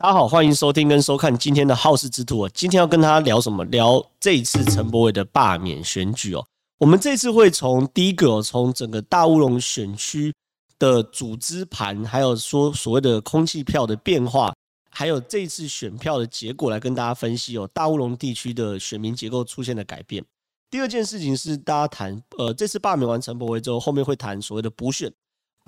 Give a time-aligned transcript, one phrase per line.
[0.00, 2.48] 大家好，欢迎收听跟收看今天的好事之徒。
[2.50, 3.64] 今天要跟大家聊什么？
[3.64, 6.46] 聊这一次陈柏惟的罢免选举哦。
[6.78, 10.32] 我们这次会从第一个，从整个大乌龙选区
[10.78, 14.54] 的组织盘，还有说所谓的空气票的变化，
[14.88, 17.68] 还有这次选票的结果来跟大家分析哦。
[17.74, 20.24] 大乌龙地区的选民结构出现了改变。
[20.70, 25.12] 第二件事情是大家谈，呃，这次罢免完陈柏惟之后，后面会谈所谓的补选。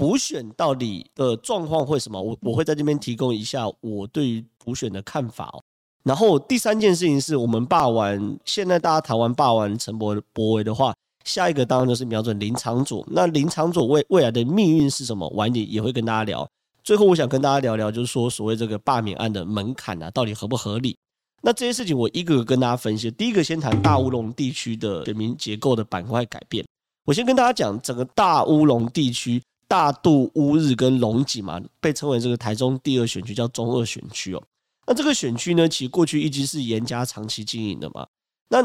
[0.00, 2.18] 补选到底的状况会什么？
[2.18, 5.62] 我我会在这边提供一下我对于补选的看法哦。
[6.04, 10.16] 然后第三件事情是我们罢完，现在大家谈完罢完陈柏
[10.54, 10.94] 惟的话，
[11.26, 13.06] 下一个当然就是瞄准林昶佐。
[13.10, 15.28] 那林昶佐未未来的命运是什么？
[15.34, 16.48] 晚点也会跟大家聊。
[16.82, 20.96] 最后我想跟大家聊聊，就是说所谓这个罢免案的门槛啊，到底合不合理？
[21.42, 23.10] 那这些事情我一个个跟大家分析。
[23.10, 26.64] 第一个先谈大乌龙地区的选民结构的板块改变。
[27.04, 29.42] 我先跟大家讲整个大乌龙地区。
[29.70, 34.42] 大肚、乌日跟龙井嘛，被称为这个台中第二选区，叫中二选区哦。
[34.84, 38.04] 那这个选区呢，其实过去一直是严家长期经营的嘛。
[38.48, 38.60] 那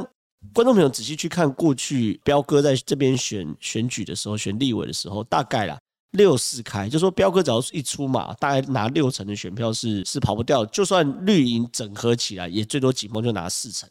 [0.52, 5.78] 观众朋友仔细去看过去，彪哥在这边选选举的时候，选立委的时候，大概啦
[6.14, 13.88] 六四开，就说彪哥只要一出马，大概拿六成的选票是是跑不掉，就算绿营整合起来，也最多紧绷就拿四成。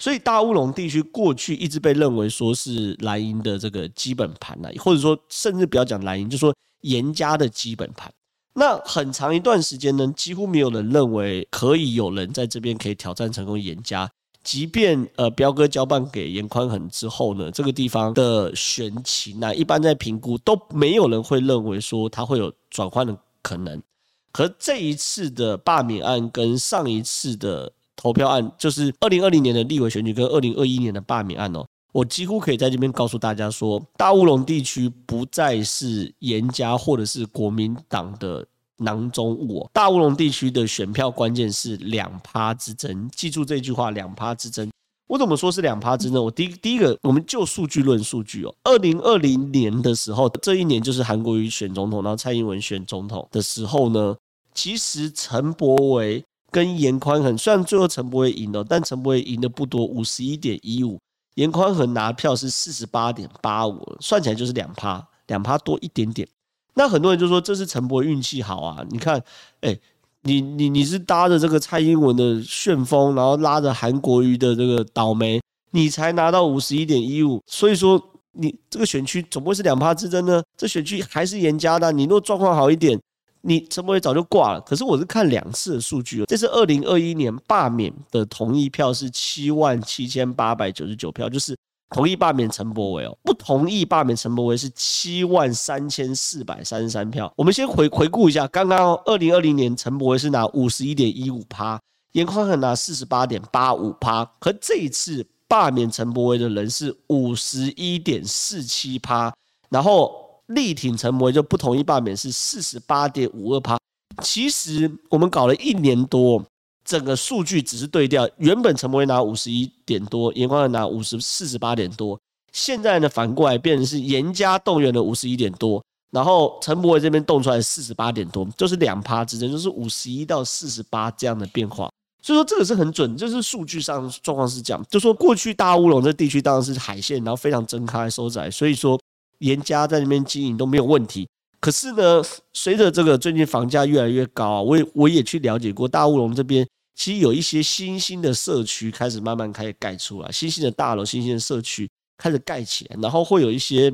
[0.00, 8.12] 所以大乌龙地区过去一直被认为说是蓝营的这个基本盘呐，或者说甚至不要讲蓝营，就说严家的基本盘。
[8.54, 14.08] 那很长一段时间呢，几乎没有人认为可以有人在这边可以挑战成功严家。
[14.44, 23.82] 即便呃彪哥交棒给严宽恒之后呢，这个地方的选情啊，一般在评估都没有人会认为说他会有转换的可能。
[24.30, 27.72] 可这一次的罢免案跟上一次的。
[27.98, 38.46] 投票案就是二零二零年的立委选举跟二零二一年的罢免案哦，我几乎可以在这边告诉大家说，大乌龙地区不再是严家或者是国民党的
[38.76, 39.70] 囊中物哦。
[39.72, 44.70] 大乌龙地区的选票关键是两趴之争，记住这句话，两趴之争。
[45.08, 46.22] 我怎么说是两趴之争？
[46.22, 48.54] 我第一第一个，我们就数据论数据哦。
[48.62, 54.14] 二零二零年的时候，这一年就是韩国瑜选总统，然后蔡英文选总统的时候呢，
[54.54, 56.22] 其实陈柏惟。
[56.50, 60.98] 跟颜宽恒，虽然最后陈柏惟赢了，但陈柏惟赢的不多，五十一点一五，
[61.34, 66.26] 颜宽恒拿票是四十八点八五，算起来就是两趴，两趴多一点点。
[66.74, 69.22] 那很多人就说这是陈柏惟运气好啊，你看，
[69.60, 69.78] 哎、
[70.22, 75.40] 你你你是搭着这个蔡英文的旋风，然后拉着韩国瑜的这个倒霉，
[75.72, 80.42] 你才拿到五十一点一五，所以说你这个选区总不会是两趴之争呢？
[80.56, 82.98] 这选区还是严家的，你若状况好一点。
[83.42, 91.56] 你陈柏惟早就挂了，可是我是看两次的数据，这是二零二一年罢免的同意票是七万七千八百九十九票，就是
[91.90, 97.32] 同意罢免陈柏惟哦，不同意罢免陈柏惟是七万三千四百三十三票。
[97.36, 101.80] 我们先回回顾一下，刚刚二零二零年陈柏惟是拿五十一点一五趴，
[102.12, 109.32] 严宽恒拿四十八点八五趴，可这一次罢免陈柏威的人是五十一点四七趴，
[109.70, 110.27] 然后。
[110.48, 113.78] 力挺陈柏惟就不同意罢免是四十八点五二趴。
[114.22, 116.44] 其实我们搞了一年多，
[116.84, 118.28] 整个数据只是对调。
[118.38, 122.18] 原本陈柏惟拿五十一点多，严宽恒拿五十四十八点多。
[122.52, 131.88] 现在呢，反过来变成是严家动员了五十一点多，然后陈柏惟这边动出来四十八点多，就是两趴之间，就是五十一到四十八这样的变化。
[132.22, 134.84] 所以说这个是很准，就是数据上状况是这样。
[134.88, 138.98] 就说过去大乌龙这地区当然是海线，然后非常睁开收窄，所以说。
[139.38, 141.28] 严家在那边经营都没有问题，
[141.60, 142.22] 可是呢，
[142.52, 153.92] 随着这个最近房价越来越高啊，我也我也去了解过大乌龙这边，其实有一些新兴的社区开始慢慢开始盖出来，新兴的大楼、新兴的社区开始盖起来，然后会有一些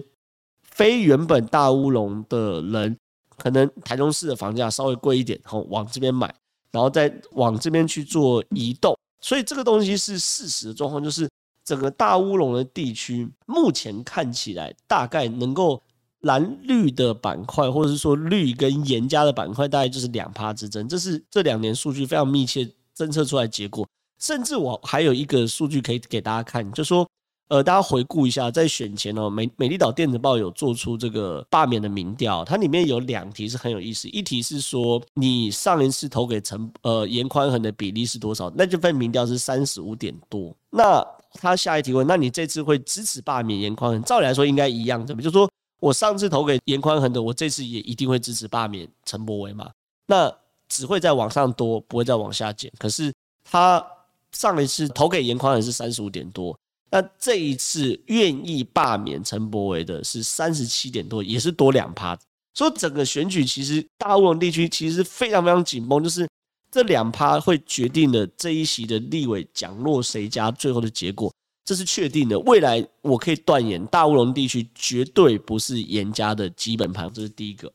[0.63, 2.97] 非原本大乌龙的人，
[3.37, 6.35] 可能台中市的房价稍微贵一点，然后往这边买，
[6.73, 11.29] 然后再往这边去做移动，所以这个东西是事实的状况，就是。
[11.65, 15.83] 整个大乌龙的地区，目前看起来大概能够
[16.21, 20.89] 蓝绿的板块，或者是说绿跟颜家的板块，大概就是两趴之争。
[20.89, 23.87] 这是这两年数据非常密切侦测出来结果。
[24.21, 27.07] 甚至我还有一个数据可以给大家看，就说，
[27.49, 38.51] 呃，大家回顾一下，在选前哦，美美丽岛电子报有做出这个罢免的民调，它里面有两题是很有意思，一题是说你上一次投给陈呃严宽恒的比例是多少？
[38.57, 40.57] 那这份民调是三十五点多。
[40.71, 41.05] 那
[41.41, 44.03] 他下一题问：那你这次会支持罢免严宽恒？
[44.03, 45.51] 照理来说应该一样，怎么就说
[45.81, 49.71] 我上次投给严宽恒的，我这次也一定会支持罢免陈柏维嘛？
[50.07, 50.33] 那
[50.69, 52.73] 只会再往上多，不会再往下减。
[52.79, 53.13] 可是
[53.45, 53.85] 他
[54.33, 56.59] 上一次投给严宽恒是三十五点多，
[56.91, 62.19] 那这一次愿意罢免陈柏维的是三十七点多，也是多两趴。
[62.55, 66.27] 所以整个选举其实大乌龙地区其实非常非常紧绷，就是。
[66.75, 71.33] 这两趴会决定了这一席的立委奖落谁家最后的结果，
[71.65, 72.37] 这是确定的。
[72.41, 77.73] 未来我可以断言，大乌龙地区绝对不是严家的基本盘，这是第一个。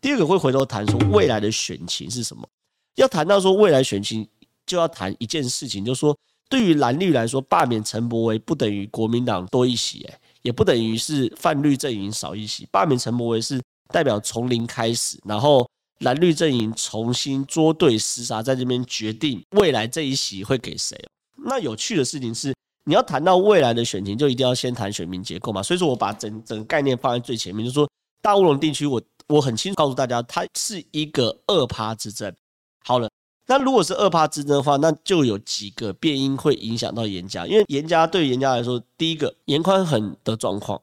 [0.00, 2.44] 第二个会回头谈说未来的选情是什么？
[2.96, 4.26] 要谈到说未来选情，
[4.66, 6.18] 就要谈一件事情，就是说
[6.48, 12.66] 对于蓝绿来说，罢免陈柏惟不等于国民党多一席，哎，也不等于是泛绿阵营少一席。
[12.72, 13.62] 罢免陈柏惟是
[13.92, 15.64] 代表从零开始，然后
[16.00, 21.02] 蓝绿阵营重新捉对厮杀，在这边决定未来这一席会给谁。
[21.46, 22.54] 那有趣的事情是，
[22.84, 25.62] 你要谈到未来的选情，就一定要先谈选民结构嘛。
[25.62, 27.88] 所以说我把整整个概念放在最前面，就是说
[28.20, 29.00] 大乌龙地区我。
[29.30, 32.34] 我很清楚告诉大家，它是一个二趴之争。
[32.84, 33.08] 好了，
[33.46, 37.46] 那如果是二趴之争的话，那就有几个变因会影响到严家。
[37.46, 40.82] 因为严家对严家来说，第一个严宽很的状况，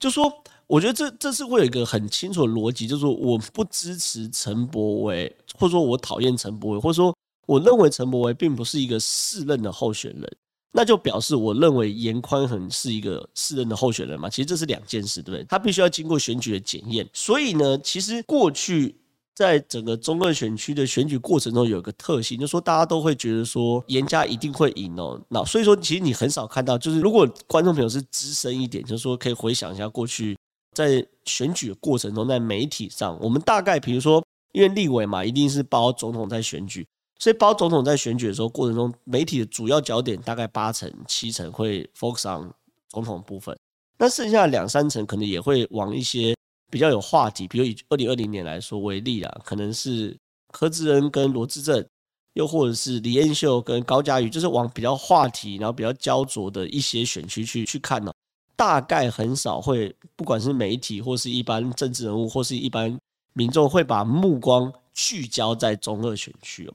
[0.00, 7.14] 就说我觉得这这是会有一个很清楚的逻辑，就是说我不支持陈柏惟，或者说我讨厌陈柏惟，或者说
[7.46, 10.36] 我认为陈柏惟并不是一个适任的候选人。
[10.76, 14.28] 那就表示，我认为严宽恒是一个适任的候选人嘛？
[14.28, 15.44] 其实这是两件事，对不对？
[15.44, 17.08] 他必须要经过选举的检验。
[17.12, 18.96] 所以呢，其实过去
[19.36, 25.20] 在整个中二选区的选举过程中，有一个特性，就是说大家都会觉得说严家一定会赢哦。
[25.28, 30.36] 那所以说，其实你很少看到，就是如果观众朋友是资深一点，就是说可以回想一下过去
[30.74, 34.22] 在选举的过程中，在媒体上，我们大概比如说，
[34.52, 36.86] 因为立委嘛，一定是包总统在选举。
[37.18, 42.50] 所以包总统在选举的时候过程中，媒体的主要焦点大概八成七成会 focus on
[42.88, 43.56] 总统部分，
[43.98, 46.34] 那剩下两三成可能也会往一些
[46.70, 50.14] 比较有话题，比如以二零二零年来说为例啊，可能是
[50.52, 51.86] 柯志恩跟罗志正，
[52.34, 58.12] 又或者是李彦秀跟高嘉瑜，就是往比较话题，然后比较焦灼的一些选区去去看呢，
[58.56, 62.98] 大概很少会，不管是媒体或是一般政治人物或是一般
[63.32, 66.74] 民众会把目光聚焦在中二选区哦。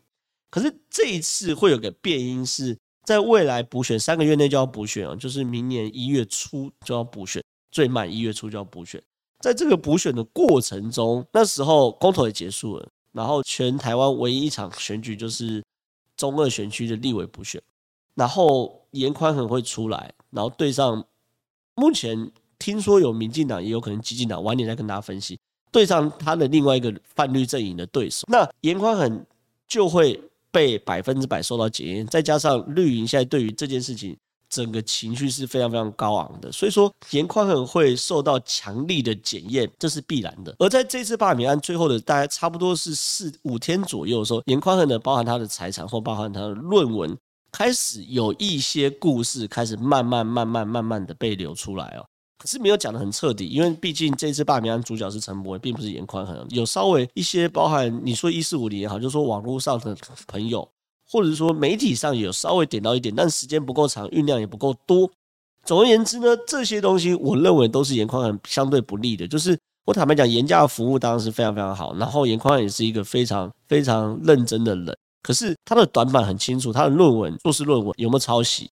[0.49, 9.01] 可是这一次会有个变因，是在未来补选三个月内就要补选哦，就是明年一月初就要补选，最慢一月初就要补选。
[9.39, 15.63] 在这个补选的过程中，那时候公投也结束了，然后全台湾唯一一场选举就是
[16.17, 17.61] 中二选区的立委补选，
[18.15, 21.05] 然后严宽恒会出来，然后对上
[21.79, 25.39] 目前听说有民进党，也有可能激进党，晚点再跟大家分析，
[25.71, 29.25] 对上他的另外一个泛绿阵营的对手，那严宽恒
[29.67, 30.21] 就会。
[30.51, 34.17] 被百分之百受到检验，再加上绿营现在对于这件事情
[34.49, 40.55] 整个情绪是非常非常高昂的，所以说严宽恒会受到强力的检验，这是必然的。
[40.57, 47.15] 而在这次罢免案最后的大概差不多是四五天左右的时候，严宽恒呢，包含他的财产或包含他的论文，
[47.51, 52.05] 开始有一些故事开始慢慢慢慢慢慢的被流出来哦。
[52.37, 56.45] 可是没有讲的很彻底，因为毕竟这次罢免案主角是陈柏惟，并不是严宽恒。
[56.51, 59.93] 有稍微一些包含你说一四五零也好，就是说网络上的
[60.25, 60.65] 朋友，
[61.05, 65.11] 或者是说媒体上也有稍微点到一点，但时间不够长，酝酿也不够多。
[65.65, 69.27] 总而言之呢，这些东西我认为都是严宽恒相对不利的。
[69.27, 74.97] 就是我坦白讲，严家的服务当然是非常非常好，然后严宽也是一个非常非常认真的人。
[75.21, 78.69] 可是他的短板很清楚，他的论文、硕士论文有没有抄袭，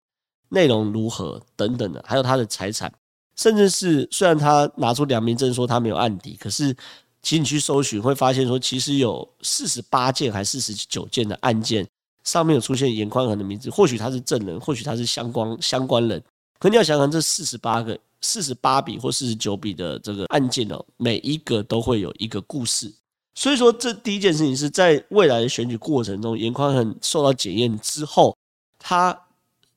[0.49, 2.93] 内容如何等等的，还有他的财产。
[3.37, 6.73] 甚至是虽然他拿出良民证说他没有案底，可是
[7.20, 11.85] 其实你去搜寻会发现说，其实有四十八件还四十九件的案件
[12.23, 16.23] 上面有出现严宽恒的名字，或许他是证人，或许他是相关相关人。
[16.61, 22.92] 可你要想想，这四十八个、四十八笔或四十九笔的这个案件哦，每一个都会有一个故事。
[23.35, 28.37] 所以说，这第一件事情是在未来的选举过程中，严宽恒受到检验之后，
[28.79, 29.19] 他。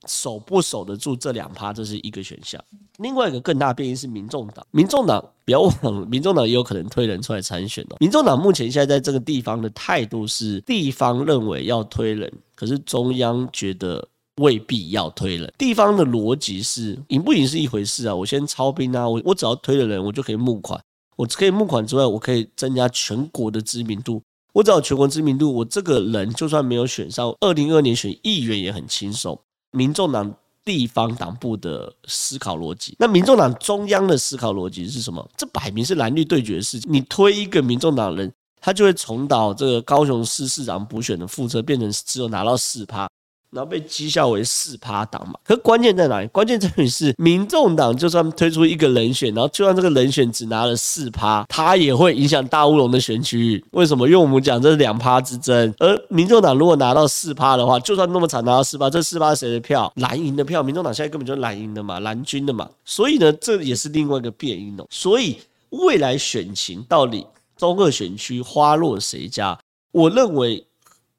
[0.05, 2.63] 守不守得住这两趴，这是一个选项。
[2.99, 7.97] 另外一个更大变因是民众党，民众党不要忘了，民众党也有可能推人出来参选哦。
[7.99, 15.51] 民众党目前现在在这个地方的态度是，地方认为要推人，可是中央觉得未必要推人。
[15.57, 20.81] 地方的逻辑是，赢不赢是一回事啊，我先操兵啊，我我只要推了人，我就可以募款，
[21.17, 24.21] 我可以募款之外，我可以增加全国的知名度。
[24.53, 29.37] 我只要全国知名度，我这个人就算没有选上，二零二二年选议员也很轻松。
[29.71, 30.33] 民众党
[30.63, 35.27] 地方党部的思考逻辑，那民众党中央的思考逻辑是什么？
[35.35, 36.91] 这摆明是蓝绿对决的事情。
[36.91, 43.07] 你推一个民众党人，他就会重蹈这个高雄市市长补选的覆辙，变成只有拿到四趴。
[43.49, 46.27] 然后被绩效为四趴党嘛，可关键在哪里？
[46.27, 53.63] 关键在于是民众党就算推出一个人选，然后就算这个人选只拿了四趴，他也会影响大乌龙的选区。
[53.71, 54.05] 为什么？
[54.05, 59.91] 因为我们讲这是两趴之争，而民众党如果拿到四趴的话，就算那么惨拿到四趴，这四趴谁的票？
[59.95, 60.61] 蓝营的票。
[60.61, 62.69] 民众党现在根本就是蓝营的嘛，蓝军的嘛。
[62.83, 64.85] 所以呢，这也是另外一个变因哦。
[64.89, 65.37] 所以
[65.69, 67.25] 未来选情到底
[67.55, 69.57] 中二选区花落谁家？
[69.93, 70.66] 我认为。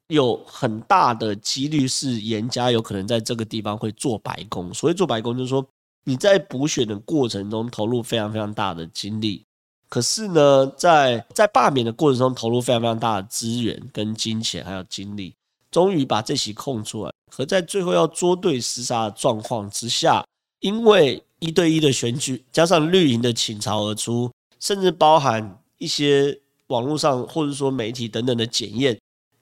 [0.09, 4.73] 有很大的几率是颜家有可能在这个地方会做白工。
[4.73, 5.65] 所谓做白工，就是说
[6.03, 9.45] 你在补选的过程中投入非常非常大的精力，
[9.87, 15.35] 可是呢，在在罢免的过程中投入非常非常大的资源跟金钱还有精力，
[15.69, 17.11] 终于把这席空出来。
[17.31, 20.25] 可在最后要捉对厮杀的状况之下，
[20.61, 28.99] 因为一对一的选举加上绿营的倾巢而出，甚至包含一些网络上或者说媒体等等的检验。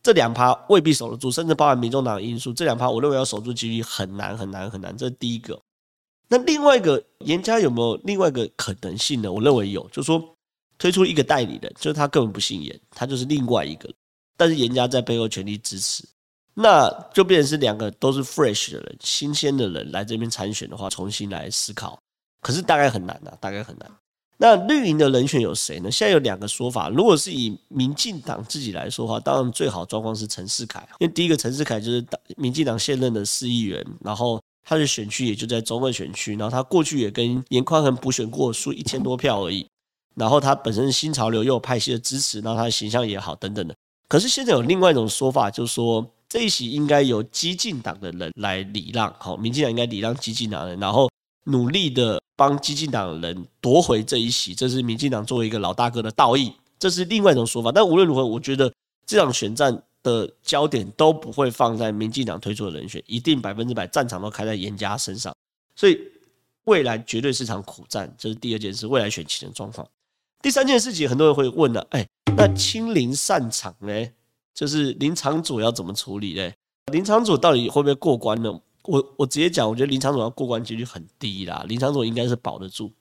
[0.07, 4.95] 这两趴未必守得住，甚至包含民众党的因素，这两趴我认为要守住几率很难很难很难。
[4.95, 5.61] 这是第一个。
[6.29, 9.29] 那另外一个严家有没有另外一个可能性呢？
[9.29, 10.23] 我认为有，就是说
[10.77, 13.93] 推出一个代理人，就是他根本不姓严，他就是另外一个，
[14.37, 16.07] 但是严家在背后全力支持，
[16.53, 21.99] 那就变成是两个都是 fresh 的人，新鲜的人来这边参选的话，重新来思考，
[22.41, 23.91] 可是大概很难啊，大概很难。
[24.37, 25.91] 那绿营的人选有谁呢？
[25.91, 26.89] 现在有两个说法。
[26.89, 39.65] 如果是以民进党自己来说的话，当然最好状况是陈世凯，因为第一个陈世凯就是民进党现任的市议员，然后他的选区也就在中二选区，然后他过去也跟严宽恒补选过，输一千多票而已。
[40.15, 43.75] 然后他本身新潮流，又有派系的支持，然后他的形象也好，等等的。
[44.07, 51.09] 可是现在有另外一种说法，就是说这一席应该由激进党的人来礼让，好，民进党应该礼让激进党人，然后
[51.47, 52.21] 努力的。
[52.37, 57.71] 帮激进党人夺回这一席，这是民进党作为一个老大哥的道义，这是另外一种说法。
[57.71, 58.71] 但无论如何，我觉得
[59.07, 65.35] 这场选战的焦点都不会放在民进党推出的人选，一定百分之百战场都开在严家身上。
[65.75, 65.99] 所以
[66.65, 68.85] 未来绝对是场苦战，这是第二件事。
[68.85, 69.87] 未来选情的状况，
[70.43, 73.91] 第三件事情，很多人会问了，哎，那亲临散场呢？
[74.53, 76.51] 就是林场主要怎么处理呢？
[76.91, 78.59] 林场主到底会不会过关呢？
[78.87, 82.91] 我我直接讲，我觉得林长佐要过关几率很低啦，林长佐应该是保得住。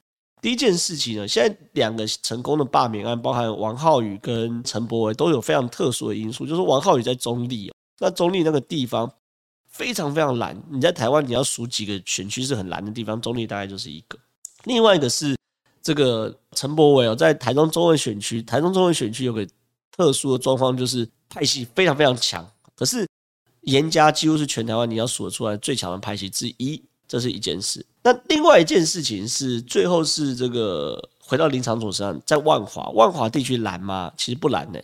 [0.42, 9.10] 第一件事情呢，现在两个成功的罢免案，包含王浩宇跟陈柏惟，都有非常特殊的因素，就是王浩宇在中立，那中立那个地方
[9.66, 14.18] 非常非常蓝，你在台湾你要数几个选区是很蓝的地方，中立大概就是一个。
[14.64, 15.36] 另外一个是
[15.82, 19.46] 这个陈柏惟哦，在台中中文选区，台中中文选区有个
[19.90, 23.06] 特殊的状况，就是派系非常非常强，可是。
[23.66, 27.84] 严家几乎是全台湾你要数得出来最强的派系之一，这是一件事。
[28.02, 34.12] 那另外一件事情是，最后是这个回到林昶佐身上，在万华，万华地区蓝吗？
[34.16, 34.82] 其实不蓝的，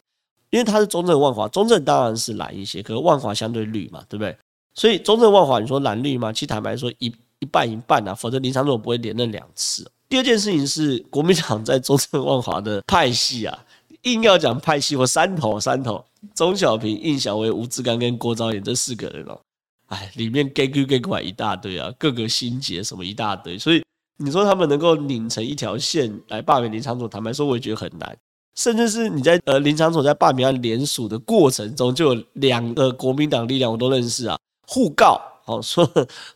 [0.51, 4.37] 因为它是中正万华，中正当然是蓝一些，可是万华相对绿嘛，对不对？
[4.75, 6.33] 所以中正万华，你说蓝绿吗？
[6.33, 9.89] 其实坦白说，一一半一半啊，否则林昶佐不会连任两次。
[10.09, 13.57] 第二件事情是，国民党在中正万华的派系啊。
[14.03, 19.41] 硬要讲派系或山头山头，钟小平、应晓薇、吴志刚跟郭昭岩这四个人哦，
[19.89, 23.83] 哎，里面 gay 哥 gay 怪一大堆啊，各个心结什么一大堆，所以
[24.19, 28.17] 你说他们能够拧成一条线来罢免林昶佐，坦白说我也觉得很难。
[28.55, 35.85] 甚至是你在呃林昶佐在罢免案联署的过程中，就有两个国民党力量我都认识啊，互告哦说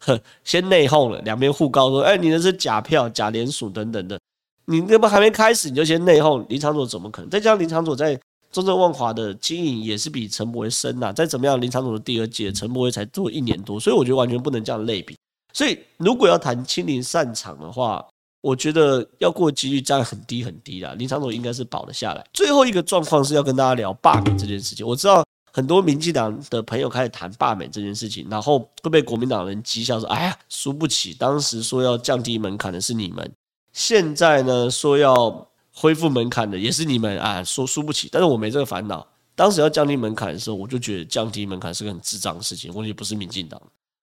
[0.01, 4.19] 呵 先内讧了，两边互告说，哎，你那是假票、假联署等等的。
[4.65, 7.31] 你那不还没开始，你就先内讧林昶佐怎么可能？
[7.31, 8.19] 再加上林昶佐在
[8.53, 11.13] 中正万华的经营也是比陈柏威深呐。
[11.13, 15.17] 再怎么样，林长佐的第二届，陈柏威才做一年多，所以我觉得完全不能这样类比。
[15.53, 18.05] 所以如果要谈亲临散场的话，
[18.43, 20.95] 我觉得要过几率占很低很低啦。
[20.99, 22.25] 林长佐应该是保了下来。
[22.33, 24.87] 最后一个状况是要跟大家聊罢免这件事情。
[24.87, 33.33] 我知道很多民进党的朋友开始谈罢免这件事情，然后会被国民党人讥笑说：“哎呀，输不起，当时说要降低门槛的是你们。”
[33.73, 35.49] 现在呢，说要
[35.79, 39.07] 恢复门槛的也是你们啊，说输不起，但是我没这个烦恼。
[39.35, 42.73] 当时要降低门槛的时候，我就觉得降低门槛是个很智障的事情。
[42.73, 43.61] 问题不是民进党。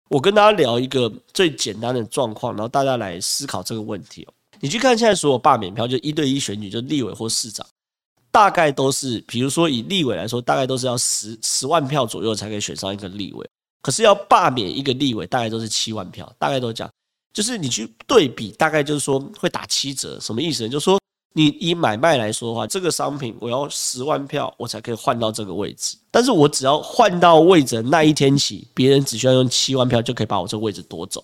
[0.10, 4.34] 我跟大家聊一个最简单的状况，然后大家来思考这个问题哦。
[4.60, 7.66] 你去看现在所有罢免票，就一对一选举，就立委或市长，
[8.30, 13.50] 大概都是，比如说以立委来说，大概都是要十十万票左右才可以选上一个立委。
[13.82, 16.94] 可是要罢免一个立委，大概都是七万票，大概都这样。
[17.34, 20.70] 就是你去对比，大概就是说会打七折，什么意思呢？
[20.70, 21.00] 就是说
[21.34, 25.98] 你以买卖来说的话，这个商品我要十万票，我才可以换到这个位置。
[26.12, 31.24] 但是我只要换到位置那一天起，别人只需要用七万票就可以把我这个位置夺走。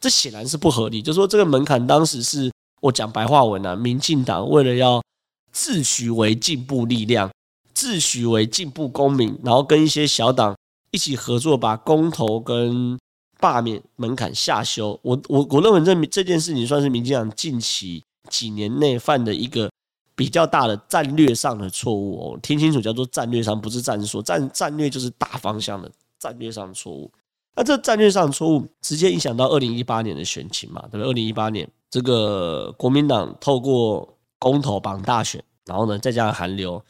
[0.00, 1.00] 这显然是不合理。
[1.00, 5.02] 就说这个门槛当时是我讲白话文啊，民进党为了要
[5.50, 7.30] 自诩为进步力量，
[7.72, 10.54] 自诩为进步公民，然后跟一些小党
[10.90, 12.98] 一起合作，把公投跟
[13.40, 19.70] 罢免门槛下修，我我我认为这这件事情算是民进党近期几年内犯的一个
[20.14, 22.38] 比较大的战略上的错误哦。
[22.42, 24.22] 听清楚，叫做战略上，不是战术。
[24.22, 27.10] 战战略就是大方向的战略上的错误。
[27.56, 30.80] 那这战略上的错误直接影响到二零一八年的选情嘛？
[30.82, 31.08] 对不对？
[31.08, 36.80] 二零一八年这个国民党透过公投绑大选，然后呢再加上韩流，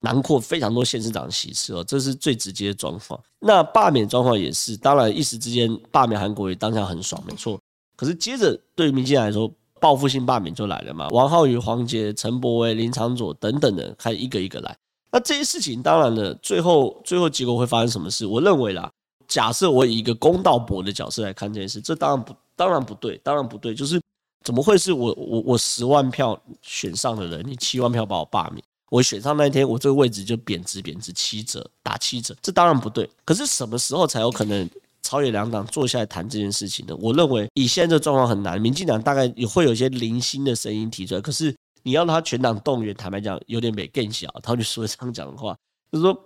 [0.00, 3.18] 囊括非常多县市长席次哦，这是最直接的状况。
[3.38, 7.58] 那罢免状况也是，当然一时之间罢免韩国瑜当下很爽，没错。
[7.96, 9.50] 可是接着对于民进来说，
[9.82, 14.76] 报复性罢免就来了嘛，王浩宇、黄捷、陈柏惟、林昶佐等等的，开一个一个来。
[15.10, 18.24] 那这些事情，当然了，最后最后结果会发生什么事？
[18.24, 18.88] 我认为啦，
[19.26, 23.74] 假设我以一个公道伯的角色来看这件事，这当然不，当然不对，当然不对。
[23.74, 24.00] 就是
[24.44, 28.62] 怎么会是我我我十万票选上的人，你七万票把我罢免？
[28.88, 33.10] 我选上那一天，我这个位置就贬值贬值七折，打七折，这当然不对。
[33.24, 34.68] 可是什么时候才有可能
[35.02, 36.96] 朝野两党坐下来谈这件事情的？
[36.96, 41.54] 我认为以现在这状况很难，民进党大概也会有一些零星的声音提出来，可是。
[41.84, 44.32] 你要他全党动员，坦白讲有点没更小。
[44.40, 45.52] 他就说这样讲的话，
[45.90, 46.16] 就是说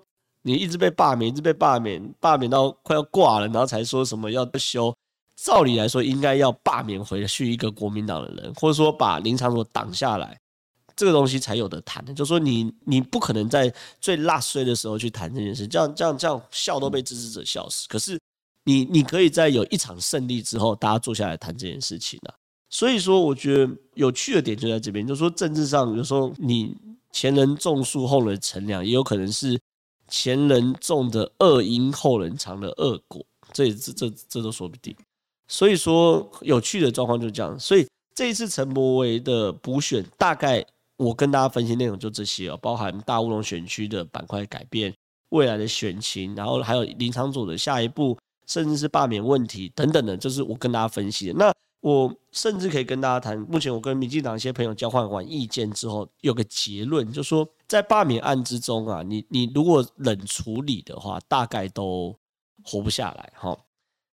[0.42, 4.94] 你一直被罢免，一直被罢免，罢免到快要挂了，然后才说什么要修。
[5.34, 10.38] 照理来说，应该要罢免回去一个国民党的人，或者说把林长佐挡下来，
[10.94, 12.04] 这个东西才有的谈。
[12.14, 17.88] 就是说你你不可能在最辣衰的时候去谈这件事，这样这样这样笑都被支持者笑死。
[17.88, 18.20] 可是
[18.66, 22.34] 你你可以在有一场胜利之后，大家坐下来谈这件事情啊。
[22.68, 26.76] 所以说，我觉得有趣的点就在这边，就是说政治上有时候你
[27.12, 29.58] 前人种树，后人乘凉，也有可能是
[30.08, 34.94] 前人种的恶因，后人尝的恶果，这这这这都说不定。
[35.46, 37.58] 所以说，有趣的状况就这样。
[37.58, 44.92] 所以这一次陈柏惟的补选，大概我跟大家分析内容就这些哦，包含大乌龙选区的板块改变、
[45.28, 51.52] 未来的选情，然后还有林昶佐的下一步，甚至是罢免问题等等的，就是我跟大家分析的那。
[51.80, 62.12] 我甚至可以跟大家谈，目前我跟民进党一些朋友交换完意见之后，有个结论，就是说在罢免案之中啊，你你如果冷处理的话，大概都
[62.64, 63.56] 活不下来哈。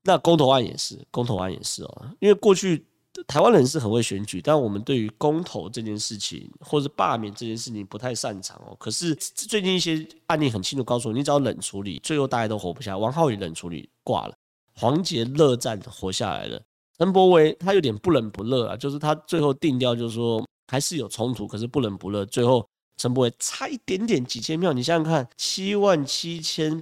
[0.01, 2.87] 那公投案也是，公投案也是哦，因为过去
[3.27, 8.75] 台湾人是很会选举，但我们对于公投这件事情或者罢免这件事情不太擅长哦。
[8.79, 12.97] 可是最近一些案例很清楚告诉我，你只要冷处理，最后大家都活不下来。
[12.97, 14.33] 王浩宇冷处理挂了，
[14.75, 16.61] 黄捷热战活下来了。
[16.97, 22.25] 陈柏惟他有点不冷不热啊，就是他最后定调就是说还是有冲突，可是不冷不热。
[22.25, 22.65] 最后
[22.97, 26.81] 陈柏惟差一点点几千票，你想想看，七万七千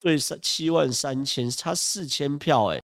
[0.00, 2.80] 对三七万三千，差四千票哎。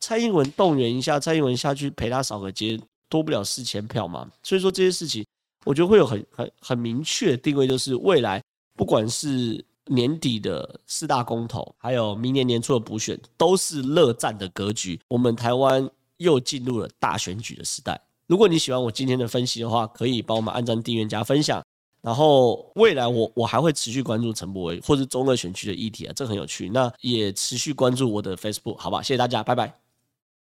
[0.00, 4.28] 蔡英文动员一下，蔡英文下去陪他扫个街，多不了四千票嘛。
[4.42, 5.24] 所以说这些事情，
[5.64, 8.42] 我觉得会有很很很明确的定位，就是未来
[8.74, 15.00] 不管是年底的四大公投，还有明年年初的补选，都是热战的格局。
[15.08, 15.88] 我们台湾。
[16.20, 17.98] 又进入了大选举的时代。
[18.26, 21.64] 如果你喜欢我今天的分析的话，可以帮我们按赞、订阅、加分享。
[22.02, 26.68] 然后未来我我还会持续关注陈柏惟或是中二选区的议题啊，这很有趣。
[26.68, 29.00] 那也持续关注我的 Facebook，好吧？
[29.00, 29.89] 谢谢大家，拜拜。